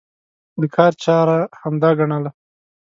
د 0.61 0.63
کار 0.75 0.93
چاره 1.03 1.37
همدا 1.61 1.89
ګڼله. 1.99 2.31